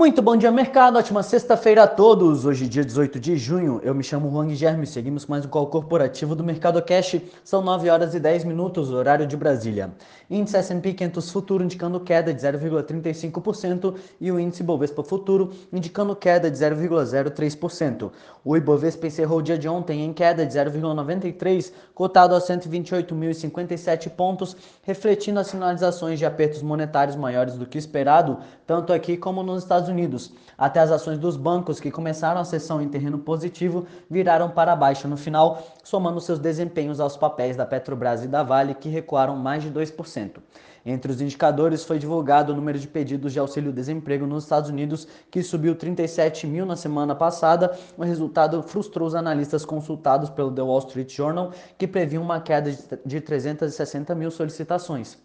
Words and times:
Muito 0.00 0.22
bom 0.22 0.34
dia, 0.34 0.50
mercado. 0.50 0.96
Ótima 0.96 1.22
sexta-feira 1.22 1.82
a 1.82 1.86
todos. 1.86 2.46
Hoje, 2.46 2.66
dia 2.66 2.82
18 2.82 3.20
de 3.20 3.36
junho. 3.36 3.82
Eu 3.84 3.94
me 3.94 4.02
chamo 4.02 4.30
Juan 4.30 4.46
Guilherme. 4.46 4.86
Seguimos 4.86 5.26
mais 5.26 5.44
um 5.44 5.48
call 5.50 5.66
corporativo 5.66 6.34
do 6.34 6.42
Mercado 6.42 6.80
Cash. 6.80 7.20
São 7.44 7.60
9 7.60 7.90
horas 7.90 8.14
e 8.14 8.18
10 8.18 8.44
minutos, 8.44 8.90
horário 8.90 9.26
de 9.26 9.36
Brasília. 9.36 9.90
Índice 10.30 10.56
S&P 10.56 10.94
500 10.94 11.30
Futuro 11.30 11.62
indicando 11.62 12.00
queda 12.00 12.32
de 12.32 12.40
0,35% 12.40 13.94
e 14.18 14.32
o 14.32 14.40
índice 14.40 14.62
Bovespa 14.62 15.02
Futuro 15.02 15.50
indicando 15.70 16.16
queda 16.16 16.50
de 16.50 16.56
0,03%. 16.56 18.10
O 18.42 18.56
Ibovespa 18.56 19.06
encerrou 19.06 19.40
o 19.40 19.42
dia 19.42 19.58
de 19.58 19.68
ontem 19.68 20.02
em 20.02 20.14
queda 20.14 20.46
de 20.46 20.54
0,93, 20.54 21.72
cotado 21.94 22.34
a 22.34 22.38
128.057 22.38 24.08
pontos, 24.08 24.56
refletindo 24.82 25.40
as 25.40 25.48
sinalizações 25.48 26.18
de 26.18 26.24
apertos 26.24 26.62
monetários 26.62 27.16
maiores 27.16 27.56
do 27.56 27.66
que 27.66 27.76
esperado, 27.76 28.38
tanto 28.66 28.94
aqui 28.94 29.18
como 29.18 29.42
nos 29.42 29.62
Estados 29.62 29.89
Unidos. 29.90 30.32
Até 30.56 30.80
as 30.80 30.90
ações 30.90 31.18
dos 31.18 31.36
bancos, 31.36 31.80
que 31.80 31.90
começaram 31.90 32.40
a 32.40 32.44
sessão 32.44 32.80
em 32.80 32.88
terreno 32.88 33.18
positivo, 33.18 33.86
viraram 34.08 34.50
para 34.50 34.74
baixo 34.76 35.06
no 35.08 35.16
final, 35.16 35.62
somando 35.82 36.20
seus 36.20 36.38
desempenhos 36.38 37.00
aos 37.00 37.16
papéis 37.16 37.56
da 37.56 37.66
Petrobras 37.66 38.24
e 38.24 38.28
da 38.28 38.42
Vale, 38.42 38.74
que 38.74 38.88
recuaram 38.88 39.36
mais 39.36 39.62
de 39.62 39.70
2%. 39.70 40.40
Entre 40.84 41.12
os 41.12 41.20
indicadores 41.20 41.84
foi 41.84 41.98
divulgado 41.98 42.52
o 42.52 42.56
número 42.56 42.78
de 42.78 42.88
pedidos 42.88 43.32
de 43.32 43.38
auxílio-desemprego 43.38 44.26
nos 44.26 44.44
Estados 44.44 44.70
Unidos, 44.70 45.06
que 45.30 45.42
subiu 45.42 45.74
37 45.74 46.46
mil 46.46 46.64
na 46.64 46.76
semana 46.76 47.14
passada. 47.14 47.76
O 47.96 48.02
resultado 48.02 48.62
frustrou 48.62 49.06
os 49.06 49.14
analistas 49.14 49.64
consultados 49.64 50.30
pelo 50.30 50.50
The 50.50 50.62
Wall 50.62 50.78
Street 50.78 51.14
Journal, 51.14 51.52
que 51.76 51.86
previam 51.86 52.22
uma 52.22 52.40
queda 52.40 52.74
de 53.04 53.20
360 53.20 54.14
mil 54.14 54.30
solicitações. 54.30 55.18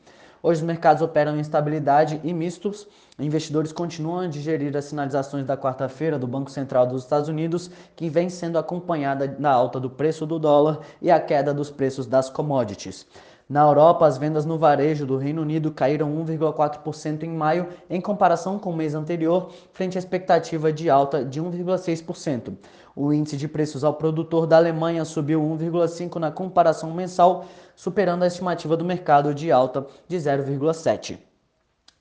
Hoje 0.48 0.62
os 0.62 0.68
mercados 0.68 1.02
operam 1.02 1.36
em 1.36 1.40
estabilidade 1.40 2.22
e 2.24 2.32
mistos. 2.32 2.88
Investidores 3.18 3.72
continuam 3.72 4.20
a 4.20 4.28
digerir 4.28 4.78
as 4.78 4.86
sinalizações 4.86 5.44
da 5.44 5.58
quarta-feira 5.58 6.20
do 6.20 6.28
Banco 6.28 6.52
Central 6.52 6.86
dos 6.86 7.02
Estados 7.02 7.28
Unidos, 7.28 7.72
que 7.96 8.12
vem 8.12 8.30
sendo 8.30 8.60
acompanhada 8.60 9.28
da 9.28 9.52
alta 9.52 9.80
do 9.80 9.90
preço 9.90 10.24
do 10.24 10.38
dólar 10.38 10.82
e 11.02 11.10
a 11.10 11.20
queda 11.20 11.52
dos 11.52 11.72
preços 11.72 12.06
das 12.06 12.30
commodities. 12.30 13.08
Na 13.48 13.62
Europa, 13.62 14.08
as 14.08 14.18
vendas 14.18 14.44
no 14.44 14.58
varejo 14.58 15.06
do 15.06 15.18
Reino 15.18 15.44
Unido 15.44 15.72
caíram 15.72 16.10
1,4% 16.26 17.22
em 17.22 17.30
maio, 17.30 17.70
em 17.88 18.02
comparação 18.02 18.58
com 18.58 18.72
o 18.72 18.76
mês 18.76 18.96
anterior, 18.96 19.52
frente 19.72 19.98
à 19.98 20.00
expectativa 20.00 20.74
de 20.74 20.90
alta 20.90 21.24
de 21.24 21.40
1,6%. 21.40 22.54
O 22.96 23.14
índice 23.14 23.38
de 23.38 23.48
preços 23.48 23.84
ao 23.84 23.94
produtor 23.94 24.48
da 24.48 24.58
Alemanha 24.58 25.06
subiu 25.06 25.42
1,5% 25.42 26.16
na 26.16 26.32
comparação 26.32 26.92
mensal, 26.92 27.46
superando 27.76 28.24
a 28.24 28.28
estimativa 28.28 28.76
do 28.76 28.84
mercado 28.84 29.32
de 29.32 29.52
alta 29.52 29.86
de 30.08 30.18
0,7%. 30.18 31.20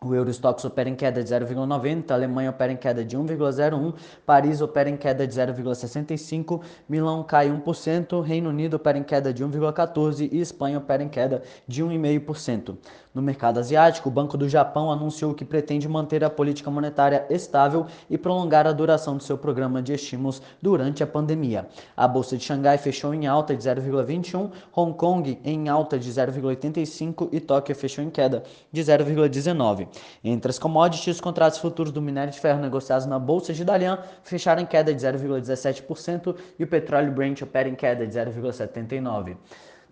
O 0.05 0.15
Eurostox 0.15 0.63
opera 0.67 0.91
em 0.91 0.95
queda 0.95 1.25
de 1.25 1.31
0,90, 1.31 2.11
a 2.11 2.15
Alemanha 2.15 2.51
opera 2.51 2.71
em 2.71 2.77
queda 2.77 3.03
de 3.03 3.17
1,01, 3.17 3.95
Paris 4.27 4.61
opera 4.61 4.91
em 4.91 4.99
queda 4.99 5.27
de 5.27 5.35
0,65, 5.35 6.61
Milão 6.87 7.23
cai 7.23 7.49
1%, 7.49 8.21
Reino 8.21 8.51
Unido 8.51 8.75
opera 8.75 8.99
em 8.99 9.03
queda 9.03 9.33
de 9.33 9.43
1,14 9.43 10.29
e 10.31 10.41
Espanha 10.41 10.77
opera 10.77 11.03
em 11.03 11.09
queda 11.09 11.43
de 11.67 11.83
1,5%. 11.83 12.77
No 13.15 13.23
mercado 13.23 13.61
asiático, 13.61 14.09
o 14.09 14.13
Banco 14.13 14.37
do 14.37 14.49
Japão 14.49 14.91
anunciou 14.91 15.33
que 15.35 15.45
pretende 15.45 15.89
manter 15.89 16.25
a 16.25 16.29
política 16.29 16.69
monetária 16.69 17.25
estável 17.31 17.87
e 18.11 18.19
prolongar 18.19 18.67
a 18.67 18.73
duração 18.73 19.17
do 19.17 19.23
seu 19.23 19.39
programa 19.39 19.81
de 19.81 19.93
estímulos 19.93 20.43
durante 20.61 21.01
a 21.01 21.07
pandemia. 21.07 21.69
A 21.97 22.09
bolsa 22.09 22.37
de 22.37 22.43
Xangai 22.43 22.77
fechou 22.77 23.15
em 23.15 23.29
alta 23.29 23.55
de 23.55 23.63
0,21, 23.63 24.51
Hong 24.75 24.95
Kong 24.99 25.39
em 25.45 25.69
alta 25.69 25.97
de 25.97 26.11
0,85 26.11 27.29
e 27.31 27.39
Tóquio 27.39 27.77
fechou 27.77 28.03
em 28.03 28.11
queda 28.11 28.43
de 28.73 28.83
0,19. 28.83 29.87
Entre 30.23 30.51
as 30.51 30.59
commodities, 30.59 31.17
os 31.17 31.21
contratos 31.21 31.59
futuros 31.59 31.93
do 31.93 32.03
minério 32.03 32.33
de 32.33 32.41
ferro 32.41 32.61
negociados 32.61 33.07
na 33.07 33.19
bolsa 33.19 33.53
de 33.53 33.65
Dalian 33.65 33.99
fecharam 34.23 34.63
em 34.63 34.67
queda 34.67 34.95
de 34.95 35.05
0,17% 35.05 36.37
e 36.59 36.65
o 36.65 36.67
petróleo 36.67 37.13
Brent 37.13 37.43
opera 37.43 37.69
em 37.69 37.75
queda 37.75 38.07
de 38.07 38.13
0,79%. 38.13 39.37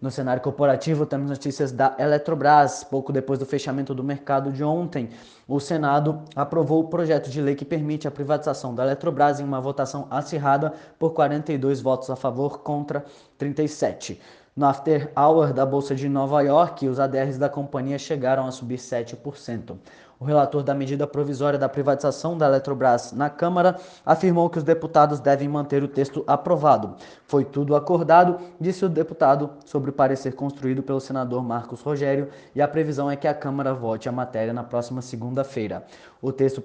No 0.03 0.11
cenário 0.11 0.43
corporativo, 0.43 1.07
temos 1.07 1.31
notícias 1.31 1.71
da 1.71 1.95
Eletrobras. 1.97 2.83
Pouco 2.83 3.13
depois 3.13 3.39
do 3.39 3.47
fechamento 3.47 3.95
do 3.95 4.03
mercado 4.03 4.51
de 4.51 4.65
ontem, 4.65 5.11
o 5.47 5.61
Senado 5.61 6.23
aprovou 6.35 6.81
o 6.81 6.89
projeto 6.89 7.31
de 7.31 7.41
lei 7.41 7.55
que 7.55 7.65
permite 7.65 8.09
a 8.09 8.11
privatização 8.11 8.75
da 8.75 8.83
Eletrobras 8.83 9.39
em 9.39 9.45
uma 9.45 9.61
votação 9.61 10.09
acirrada 10.11 10.73
por 10.99 11.13
42 11.13 11.81
votos 11.81 12.11
a 12.11 12.17
favor 12.17 12.63
contra 12.63 13.05
37. 13.39 14.21
No 14.55 14.67
after 14.67 15.11
hour 15.17 15.51
da 15.51 15.65
Bolsa 15.65 15.95
de 15.95 16.11
Nova 16.11 16.43
York, 16.43 16.87
os 16.87 17.01
ADRs 17.01 17.39
da 17.39 17.49
companhia 17.49 17.99
chegaram 17.99 18.47
a 18.47 18.51
subir 18.51 18.77
7%. 18.77 19.79
O 20.21 20.27
relator 20.27 20.63
da 20.63 20.75
medida 20.75 21.07
provisória 21.07 21.59
da 21.59 21.71
privatização 21.71 22.37
da 22.37 22.49
Eletrobras 22.49 23.13
na 23.13 23.31
Câmara 23.31 23.81
afirmou 24.05 24.51
que 24.51 24.59
os 24.59 24.63
deputados 24.63 25.21
devem 25.21 25.49
manter 25.49 25.83
o 25.83 25.89
texto 25.89 26.23
aprovado. 26.27 26.97
Foi 27.27 27.47
tudo 27.47 27.75
acordado, 27.75 28.39
disse 28.61 28.85
o 28.85 28.91
deputado, 28.91 29.49
sobre 29.65 29.89
o 29.89 29.93
parecer 29.95 30.35
construído 30.35 30.83
pelo 30.83 31.01
senador 31.01 31.43
Marcos 31.43 31.81
Rogério, 31.81 32.29
e 32.55 32.61
a 32.61 32.69
previsão 32.69 33.11
é 33.11 33.17
que 33.17 33.27
a 33.27 33.33
Câmara 33.33 33.73
vote 33.73 34.07
a 34.07 34.13
matéria 34.13 34.53
na 34.53 34.63
próxima 34.63 35.01
segunda-feira. 35.01 35.83
O 36.21 36.31
texto 36.31 36.63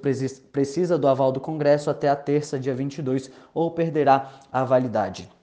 precisa 0.52 0.98
do 0.98 1.08
aval 1.08 1.32
do 1.32 1.40
Congresso 1.40 1.90
até 1.90 2.10
a 2.10 2.18
terça, 2.18 2.60
dia 2.60 2.76
22, 2.76 3.32
ou 3.54 3.72
perderá 3.72 4.30
a 4.52 4.66
validade. 4.66 5.37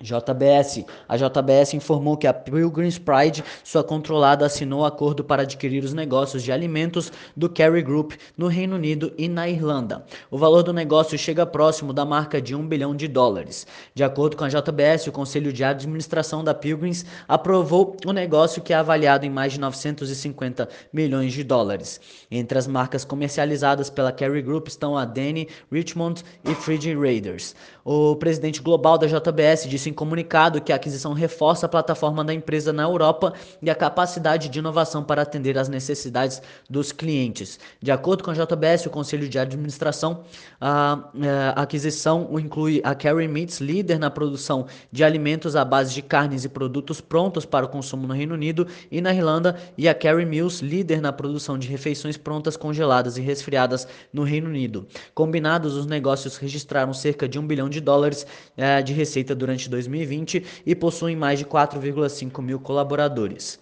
JBS. 0.00 0.84
A 1.08 1.16
JBS 1.16 1.74
informou 1.74 2.16
que 2.16 2.26
a 2.26 2.32
Pilgrim's 2.32 2.98
Pride, 2.98 3.44
sua 3.62 3.84
controlada, 3.84 4.46
assinou 4.46 4.84
acordo 4.84 5.22
para 5.22 5.42
adquirir 5.42 5.84
os 5.84 5.92
negócios 5.92 6.42
de 6.42 6.50
alimentos 6.50 7.12
do 7.36 7.48
Kerry 7.48 7.82
Group 7.82 8.12
no 8.36 8.46
Reino 8.46 8.76
Unido 8.76 9.12
e 9.18 9.28
na 9.28 9.48
Irlanda. 9.48 10.04
O 10.30 10.38
valor 10.38 10.62
do 10.62 10.72
negócio 10.72 11.18
chega 11.18 11.44
próximo 11.44 11.92
da 11.92 12.04
marca 12.04 12.40
de 12.40 12.54
1 12.54 12.66
bilhão 12.66 12.96
de 12.96 13.06
dólares. 13.06 13.66
De 13.94 14.02
acordo 14.02 14.36
com 14.36 14.44
a 14.44 14.48
JBS, 14.48 15.06
o 15.06 15.12
Conselho 15.12 15.52
de 15.52 15.62
Administração 15.62 16.42
da 16.42 16.54
Pilgrims 16.54 17.04
aprovou 17.28 17.96
o 18.06 18.12
negócio 18.12 18.62
que 18.62 18.72
é 18.72 18.76
avaliado 18.76 19.26
em 19.26 19.30
mais 19.30 19.52
de 19.52 19.60
950 19.60 20.68
milhões 20.92 21.32
de 21.32 21.44
dólares. 21.44 22.00
Entre 22.30 22.58
as 22.58 22.66
marcas 22.66 23.04
comercializadas 23.04 23.90
pela 23.90 24.12
Kerry 24.12 24.40
Group 24.40 24.68
estão 24.68 24.96
a 24.96 25.04
Denny, 25.04 25.48
Richmond 25.70 26.22
e 26.44 26.54
Frigid 26.54 26.98
Raiders. 26.98 27.54
O 27.84 28.16
presidente 28.16 28.62
global 28.62 28.96
da 28.96 29.06
JBS 29.06 29.68
disse 29.68 29.89
em 29.90 29.92
comunicado 29.92 30.60
que 30.60 30.72
a 30.72 30.76
aquisição 30.76 31.12
reforça 31.12 31.66
a 31.66 31.68
plataforma 31.68 32.24
da 32.24 32.32
empresa 32.32 32.72
na 32.72 32.84
Europa 32.84 33.34
e 33.60 33.68
a 33.68 33.74
capacidade 33.74 34.48
de 34.48 34.58
inovação 34.58 35.02
para 35.02 35.22
atender 35.22 35.58
às 35.58 35.68
necessidades 35.68 36.40
dos 36.68 36.92
clientes. 36.92 37.58
De 37.82 37.90
acordo 37.90 38.22
com 38.22 38.30
a 38.30 38.34
JBS, 38.34 38.86
o 38.86 38.90
Conselho 38.90 39.28
de 39.28 39.38
Administração, 39.38 40.22
a, 40.60 41.10
é, 41.20 41.28
a 41.56 41.62
aquisição 41.62 42.38
inclui 42.38 42.80
a 42.84 42.94
Carry 42.94 43.26
Meats, 43.26 43.60
líder 43.60 43.98
na 43.98 44.10
produção 44.10 44.66
de 44.92 45.02
alimentos 45.02 45.56
à 45.56 45.64
base 45.64 45.92
de 45.92 46.02
carnes 46.02 46.44
e 46.44 46.48
produtos 46.48 47.00
prontos 47.00 47.44
para 47.44 47.66
o 47.66 47.68
consumo 47.68 48.06
no 48.06 48.14
Reino 48.14 48.34
Unido 48.34 48.66
e 48.90 49.00
na 49.00 49.12
Irlanda, 49.12 49.56
e 49.76 49.88
a 49.88 49.94
Carry 49.94 50.24
Mills, 50.24 50.64
líder 50.64 51.00
na 51.00 51.12
produção 51.12 51.58
de 51.58 51.66
refeições 51.66 52.16
prontas 52.16 52.56
congeladas 52.56 53.16
e 53.16 53.20
resfriadas 53.20 53.88
no 54.12 54.22
Reino 54.22 54.48
Unido. 54.48 54.86
Combinados, 55.14 55.74
os 55.74 55.86
negócios 55.86 56.36
registraram 56.36 56.92
cerca 56.92 57.28
de 57.28 57.38
um 57.38 57.46
bilhão 57.46 57.68
de 57.68 57.80
dólares 57.80 58.26
eh, 58.56 58.82
de 58.82 58.92
receita 58.92 59.34
durante 59.34 59.68
2020 59.86 60.44
e 60.66 60.74
possuem 60.74 61.16
mais 61.16 61.38
de 61.38 61.44
4,5 61.44 62.42
mil 62.42 62.60
colaboradores. 62.60 63.58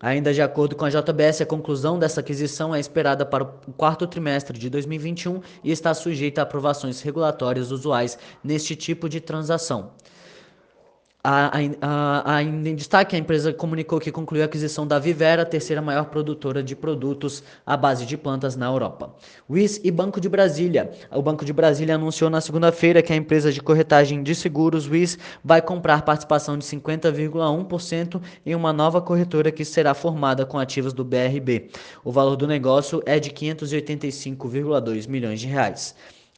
Ainda 0.00 0.34
de 0.34 0.42
acordo 0.42 0.76
com 0.76 0.84
a 0.84 0.90
JBS, 0.90 1.40
a 1.40 1.46
conclusão 1.46 1.98
dessa 1.98 2.20
aquisição 2.20 2.74
é 2.74 2.80
esperada 2.80 3.24
para 3.24 3.44
o 3.44 3.72
quarto 3.72 4.06
trimestre 4.06 4.58
de 4.58 4.68
2021 4.68 5.40
e 5.62 5.72
está 5.72 5.94
sujeita 5.94 6.42
a 6.42 6.44
aprovações 6.44 7.00
regulatórias 7.00 7.70
usuais 7.70 8.18
neste 8.42 8.76
tipo 8.76 9.08
de 9.08 9.20
transação. 9.20 9.92
Ainda 11.26 12.68
em 12.68 12.74
destaque, 12.74 13.16
a 13.16 13.18
empresa 13.18 13.50
comunicou 13.50 13.98
que 13.98 14.12
concluiu 14.12 14.42
a 14.42 14.44
aquisição 14.44 14.86
da 14.86 14.98
Vivera, 14.98 15.40
a 15.40 15.46
terceira 15.46 15.80
maior 15.80 16.04
produtora 16.04 16.62
de 16.62 16.76
produtos 16.76 17.42
à 17.64 17.78
base 17.78 18.04
de 18.04 18.14
plantas 18.14 18.56
na 18.56 18.66
Europa. 18.66 19.14
WIS 19.48 19.80
e 19.82 19.90
Banco 19.90 20.20
de 20.20 20.28
Brasília. 20.28 20.90
O 21.10 21.22
Banco 21.22 21.42
de 21.42 21.52
Brasília 21.54 21.94
anunciou 21.94 22.28
na 22.28 22.42
segunda-feira 22.42 23.02
que 23.02 23.10
a 23.10 23.16
empresa 23.16 23.50
de 23.50 23.62
corretagem 23.62 24.22
de 24.22 24.34
seguros 24.34 24.86
WIS 24.86 25.18
vai 25.42 25.62
comprar 25.62 26.02
participação 26.02 26.58
de 26.58 26.64
50,1% 26.66 28.20
em 28.44 28.54
uma 28.54 28.74
nova 28.74 29.00
corretora 29.00 29.50
que 29.50 29.64
será 29.64 29.94
formada 29.94 30.44
com 30.44 30.58
ativos 30.58 30.92
do 30.92 31.06
BRB. 31.06 31.70
O 32.04 32.12
valor 32.12 32.36
do 32.36 32.46
negócio 32.46 33.02
é 33.06 33.18
de 33.18 33.30
585,2 33.30 35.08
milhões 35.08 35.40
de 35.40 35.46
reais. 35.46 35.94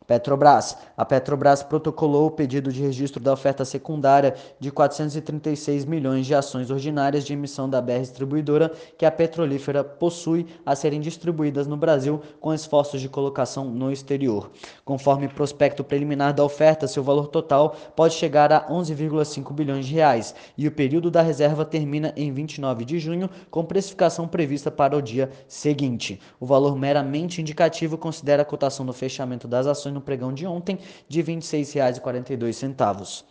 Petrobras. 0.07 0.77
A 0.97 1.05
Petrobras 1.05 1.63
protocolou 1.63 2.27
o 2.27 2.31
pedido 2.31 2.73
de 2.73 2.81
registro 2.81 3.21
da 3.21 3.33
oferta 3.33 3.65
secundária 3.65 4.35
de 4.61 4.71
436 4.71 5.85
milhões 5.85 6.27
de 6.27 6.35
ações 6.35 6.71
ordinárias 6.71 7.25
de 7.25 7.33
emissão 7.33 7.69
da 7.69 7.81
BR 7.81 8.01
Distribuidora 8.01 8.73
que 8.97 9.05
a 9.05 9.11
petrolífera 9.11 9.83
possui 9.83 10.47
a 10.65 10.77
serem 10.77 11.01
distribuídas 11.01 11.67
no 11.67 11.77
Brasil 11.77 12.21
com 12.41 12.55
esforços 12.55 13.01
de 13.01 13.09
colocação 13.09 13.65
no 13.65 13.91
exterior. 13.91 14.51
Conforme 14.85 15.29
prospecto 15.29 15.83
preliminar 15.83 16.33
da 16.33 16.45
oferta, 16.45 16.87
seu 16.87 17.03
valor 17.03 17.27
total 17.27 17.75
pode 17.97 18.15
chegar 18.15 18.53
a 18.53 18.69
11,5 18.69 19.53
bilhões 19.53 19.87
de 19.87 19.95
reais 19.95 20.35
e 20.57 20.69
o 20.69 20.73
período 20.73 21.11
da 21.11 21.23
reserva 21.23 21.65
termina 21.65 22.13
em 22.17 22.33
29 22.33 22.85
de 22.85 22.99
junho, 23.01 23.29
com 23.51 23.65
precificação 23.65 24.29
prevista 24.29 24.71
para 24.71 24.97
o 24.97 25.03
dia 25.03 25.31
seguinte. 25.49 26.21
O 26.39 26.47
valor 26.47 26.77
meramente 26.77 27.41
indicativo 27.41 27.99
considera 27.99 28.43
a 28.43 28.45
cotação 28.45 28.87
do 28.87 28.93
fechamento 28.93 29.49
das 29.49 29.67
ações 29.67 29.96
no 29.97 30.01
pregão 30.01 30.33
de 30.33 30.47
ontem 30.47 30.79
de 31.09 31.21
R$ 31.21 31.35
26,42. 31.35 33.25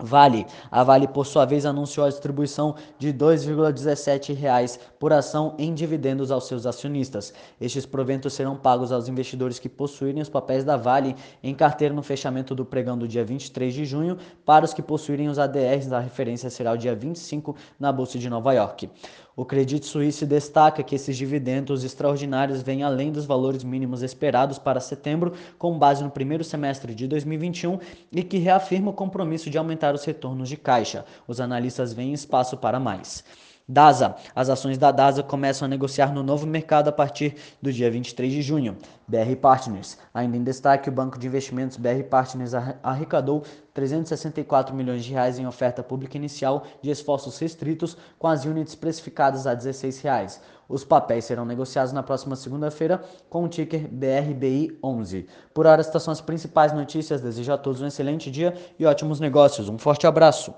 Vale. 0.00 0.46
A 0.70 0.84
Vale, 0.84 1.08
por 1.08 1.26
sua 1.26 1.44
vez, 1.44 1.66
anunciou 1.66 2.06
a 2.06 2.08
distribuição 2.08 2.76
de 2.98 3.08
R$ 3.08 3.14
2,17 3.14 4.78
por 4.98 5.12
ação 5.12 5.56
em 5.58 5.74
dividendos 5.74 6.30
aos 6.30 6.46
seus 6.46 6.66
acionistas. 6.66 7.34
Estes 7.60 7.84
proventos 7.84 8.32
serão 8.32 8.56
pagos 8.56 8.92
aos 8.92 9.08
investidores 9.08 9.58
que 9.58 9.68
possuírem 9.68 10.22
os 10.22 10.28
papéis 10.28 10.62
da 10.62 10.76
Vale 10.76 11.16
em 11.42 11.52
carteira 11.52 11.92
no 11.92 12.02
fechamento 12.02 12.54
do 12.54 12.64
pregão 12.64 12.96
do 12.96 13.08
dia 13.08 13.24
23 13.24 13.74
de 13.74 13.84
junho. 13.84 14.16
Para 14.44 14.64
os 14.64 14.72
que 14.72 14.82
possuírem 14.82 15.28
os 15.28 15.38
ADRs, 15.38 15.92
a 15.92 15.98
referência 15.98 16.48
será 16.48 16.72
o 16.72 16.78
dia 16.78 16.94
25 16.94 17.56
na 17.78 17.90
Bolsa 17.90 18.20
de 18.20 18.30
Nova 18.30 18.52
York. 18.52 18.88
O 19.38 19.44
Credit 19.44 19.86
Suisse 19.86 20.26
destaca 20.26 20.82
que 20.82 20.96
esses 20.96 21.16
dividendos 21.16 21.84
extraordinários 21.84 22.60
vêm 22.60 22.82
além 22.82 23.12
dos 23.12 23.24
valores 23.24 23.62
mínimos 23.62 24.02
esperados 24.02 24.58
para 24.58 24.80
setembro, 24.80 25.32
com 25.56 25.78
base 25.78 26.02
no 26.02 26.10
primeiro 26.10 26.42
semestre 26.42 26.92
de 26.92 27.06
2021 27.06 27.78
e 28.10 28.24
que 28.24 28.38
reafirma 28.38 28.90
o 28.90 28.92
compromisso 28.92 29.48
de 29.48 29.56
aumentar 29.56 29.94
os 29.94 30.04
retornos 30.04 30.48
de 30.48 30.56
caixa. 30.56 31.04
Os 31.28 31.40
analistas 31.40 31.92
veem 31.92 32.12
espaço 32.12 32.56
para 32.56 32.80
mais. 32.80 33.22
DASA. 33.68 34.16
As 34.34 34.48
ações 34.48 34.78
da 34.78 34.90
DASA 34.90 35.22
começam 35.22 35.66
a 35.66 35.68
negociar 35.68 36.12
no 36.12 36.22
novo 36.22 36.46
mercado 36.46 36.88
a 36.88 36.92
partir 36.92 37.36
do 37.60 37.70
dia 37.70 37.90
23 37.90 38.32
de 38.32 38.40
junho. 38.40 38.78
BR 39.06 39.36
Partners. 39.40 39.98
Ainda 40.14 40.36
em 40.36 40.42
destaque, 40.42 40.88
o 40.88 40.92
banco 40.92 41.18
de 41.18 41.26
investimentos 41.26 41.76
BR 41.76 42.02
Partners 42.08 42.52
arrecadou 42.82 43.42
364 43.74 44.74
milhões 44.74 45.04
de 45.04 45.12
reais 45.12 45.38
em 45.38 45.46
oferta 45.46 45.82
pública 45.82 46.16
inicial 46.16 46.64
de 46.80 46.90
esforços 46.90 47.38
restritos, 47.38 47.96
com 48.18 48.26
as 48.26 48.44
units 48.44 48.74
precificadas 48.74 49.46
a 49.46 49.54
16 49.54 50.00
reais. 50.00 50.40
Os 50.68 50.84
papéis 50.84 51.24
serão 51.24 51.44
negociados 51.44 51.92
na 51.92 52.02
próxima 52.02 52.36
segunda-feira 52.36 53.02
com 53.30 53.44
o 53.44 53.48
ticker 53.48 53.88
BRBI11. 53.88 55.26
Por 55.54 55.66
hora, 55.66 55.80
estas 55.80 56.02
são 56.02 56.12
as 56.12 56.20
principais 56.20 56.72
notícias. 56.72 57.22
Desejo 57.22 57.52
a 57.52 57.58
todos 57.58 57.80
um 57.80 57.86
excelente 57.86 58.30
dia 58.30 58.54
e 58.78 58.84
ótimos 58.84 59.20
negócios. 59.20 59.68
Um 59.68 59.78
forte 59.78 60.06
abraço. 60.06 60.54